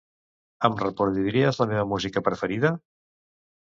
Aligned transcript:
Em 0.69 0.77
reproduiries 0.85 1.63
la 1.63 1.71
meva 1.75 1.87
música 1.95 2.27
preferida? 2.33 2.77